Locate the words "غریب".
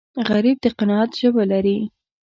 0.29-0.57